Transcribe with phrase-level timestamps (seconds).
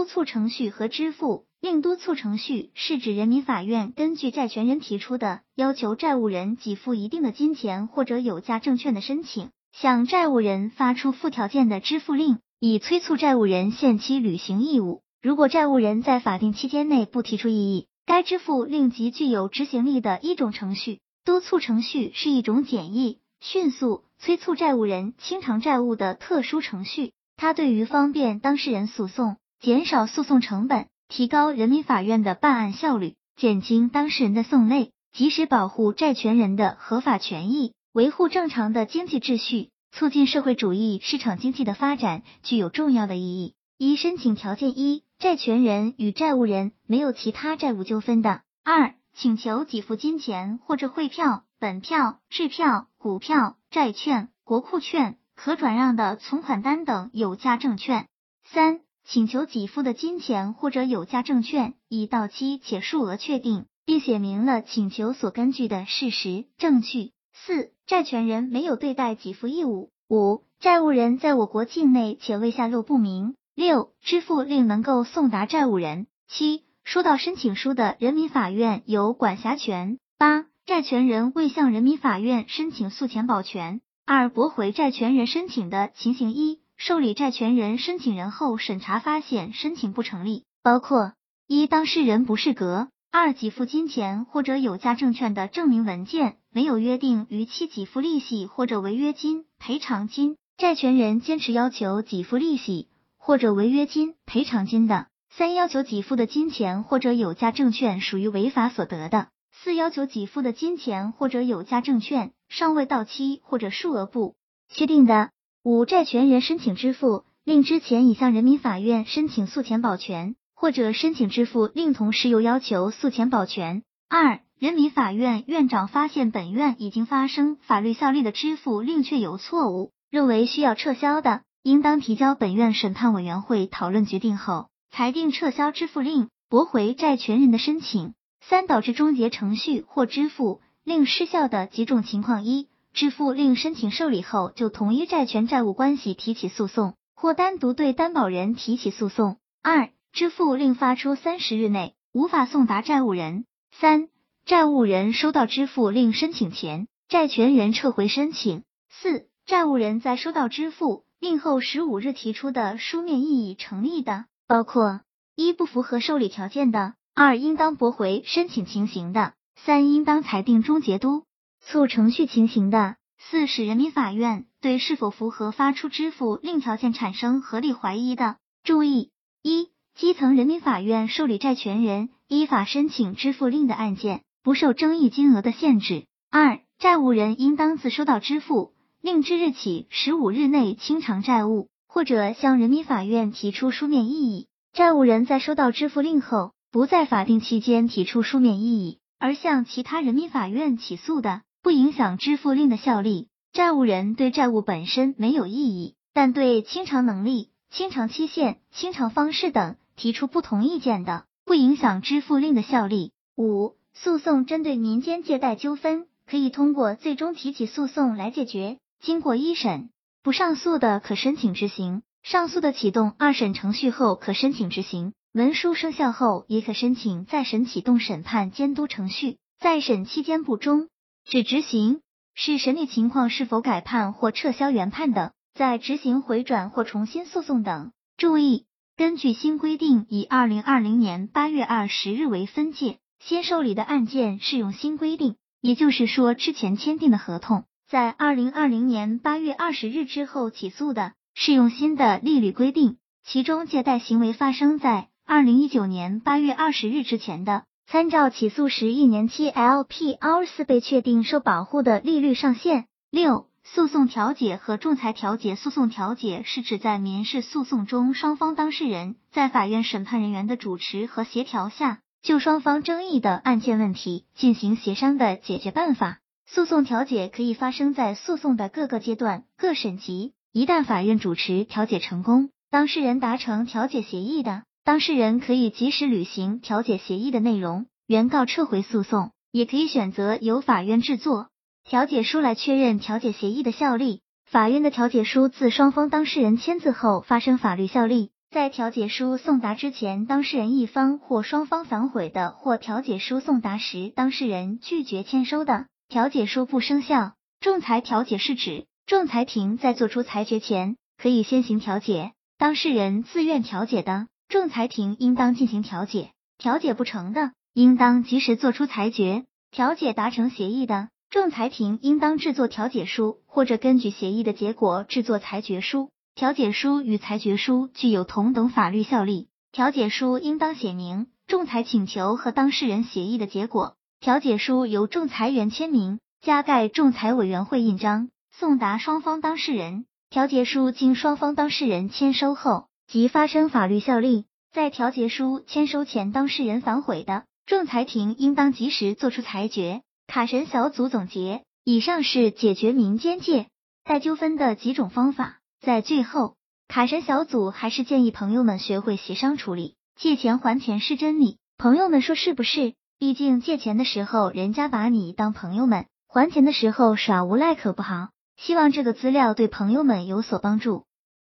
[0.00, 15.02] 督促程序和支付令督促程序是指人民法院根据债权人提出的要求债务人给付一定的金钱或者有价证券的申请，向债务人发出附条件的支付令，以催促债务人限期履行义务。
[15.20, 21.00] 如果债务人在法定期间内不提出异议，该支付令即具有执行力的一种程序。
[21.26, 27.12] 督促程序是一种简易、迅速催促债务人清偿债务的特殊程序。
[27.36, 43.54] 它对于方便当事人诉讼、减少诉讼成本、提高人民法院的办案效率、减轻当事人的讼累、及时保护债权人的合法权益、维护正常的经济秩序、促进社会主义市场经济的发展，具有重要的意义。
[43.76, 55.18] 一、申请条件一：债权人与债务人没有其他债务纠纷的；二、请求给付金钱或者汇票、本票、支票、股票、债券、国库券。
[55.36, 58.06] 可转让的存款单等有价证券。
[58.44, 58.80] 三、
[59.12, 67.10] 请求给付的金钱或者有价证券已到期且数额确定，并写明了请求所根据的事实证据。
[67.34, 69.90] 四、债权人没有对待给付义务。
[70.08, 73.34] 五、债务人在我国境内且未下落不明。
[73.56, 76.06] 六、支付令能够送达债务人。
[76.28, 79.98] 七、收到申请书的人民法院有管辖权。
[80.18, 83.80] 八、债权人未向人民法院申请诉前保全。
[84.06, 91.12] 二、驳回债权人申请的情形一、受理债权人申请人后审查发现申请不成立，包括
[91.46, 109.28] 一、当事人不适格；二、给付金钱或者有价证券的证明文件没有约定逾期给付利息或者违约金、赔偿金，债权人坚持要求给付利息或者违约金、赔偿金的；三、要求给付的金钱或者有价证券属于违法所得的。
[109.52, 114.34] 四、要求给付的金钱或者有价证券尚未到期或者数额不
[114.70, 115.28] 确定的。
[115.62, 123.82] 五、债权人申请支付令之前已向人民法院申请诉前保全，或者申请支付令同时又要求诉前保全。
[124.08, 138.14] 二、人民法院院长发现本院已经发生法律效力的支付令确有错误，认为需要撤销的，应当提交本院审判委员会讨论决定后，裁定撤销支付令，驳回债权人的申请。
[138.40, 154.08] 三、导致终结程序或支付令失效的几种情况：一、支付令申请受理后，就同一债权债务关系提起诉讼，或单独对担保人提起诉讼；二、支付令发出三十日内无法送达债务人；三、
[154.44, 165.00] 债务人收到支付令申请前，债权人撤回申请；四、债务人在收到支付令后十五日提出的书面异议成立的，包括
[165.36, 166.94] 一、不符合受理条件的。
[167.14, 171.24] 二、应当驳回申请情形的；三、应当裁定终结都。
[171.60, 178.36] 促程序情形的；四、使人民法院对是否符合发出支付令条件产生合理怀疑的。
[178.64, 179.10] 注意：
[179.42, 186.06] 一、基层人民法院受理债权人依法申请支付令的案件，不受争议金额的限制。
[186.30, 194.48] 二、债务人应当自收到支付令之日起十五日内清偿债务，或者向人民法院提出书面异议。
[194.72, 203.28] 债务人在收到支付令后，不在法定期间提出书面异议，而向其他人民法院起诉的，不影响支付令的效力。
[203.52, 213.12] 债务人对债务本身没有异议，但对清偿能力、清偿期限、清偿方式等提出不同意见的，不影响支付令的效力。
[213.36, 218.78] 五、诉讼针对民间借贷纠纷，可以通过最终提起诉讼来解决。
[219.00, 219.90] 经过一审
[220.22, 225.12] 不上诉的，可申请执行；上诉的启动二审程序后，可申请执行。
[225.32, 229.38] 文书生效后，也可申请再审启动审判监督程序。
[229.58, 230.88] 再审期间不终
[231.24, 232.00] 只执行，
[232.34, 237.92] 是审理情况是否改判或撤销原判等，在执行回转或重新诉讼等。
[238.16, 238.66] 注意，
[238.96, 252.98] 根据新规定，以二零二零年八月二十日为分界，先受理的案件适用新规定，也就是说，之前签订的合同，在二零二零年八月二十日之后起诉的，适用新的利率规定。
[253.22, 262.84] 其中，借贷行为发生在二零一九年八月二十日之前的，参照起诉时一年期 LPR 四倍确定受保护的利率上限。
[263.10, 265.56] 六、诉讼调解和仲裁调解。
[265.56, 276.20] 诉讼调解是指在民事诉讼中，双方当事人在法院审判人员的主持和协调下，就双方争议的案件问题进行协商的解决办法。
[276.46, 280.32] 诉讼调解可以发生在诉讼的各个阶段、各审级。
[280.52, 284.62] 一旦法院主持调解成功，当事人达成调解协议的。
[284.84, 291.48] 当事人可以及时履行调解协议的内容，原告撤回诉讼，也可以选择由法院制作
[291.84, 294.22] 调解书来确认调解协议的效力。
[294.50, 298.32] 法院的调解书自双方当事人签字后发生法律效力。
[298.50, 307.34] 在调解书送达之前，当事人一方或双方反悔的，或调解书送达时当事人拒绝签收的，调解书不生效。
[307.60, 319.44] 仲裁调解是指仲裁庭在作出裁决前，可以先行调解，当事人自愿调解的，仲裁庭应当进行调解；调解不成的，应当及时作出裁决。
[319.70, 326.10] 调解达成协议的，仲裁庭应当制作调解书，或者根据协议的结果制作裁决书。
[326.34, 329.46] 调解书与裁决书具有同等法律效力。
[329.70, 333.94] 调解书应当写明仲裁请求和当事人协议的结果。
[334.18, 340.06] 调解书由仲裁员签名，加盖仲裁委员会印章，送达双方当事人。
[340.28, 344.44] 调解书经双方当事人签收后，即发生法律效力。
[344.72, 350.02] 在调解书签收前，当事人反悔的，仲裁庭应当及时作出裁决。
[350.28, 353.66] 卡神小组总结：以上是解决民间借
[354.04, 355.58] 贷纠纷的几种方法。
[355.80, 356.54] 在最后，
[356.86, 361.58] 卡神小组还是建议朋友们学会协商处理，借钱还钱是真理。
[361.78, 362.94] 朋友们说是不是？
[363.18, 368.28] 毕竟借钱的时候人家把你当朋友们，还钱的时候耍无赖可不好。
[368.56, 371.06] 希望这个资料对朋友们有所帮助。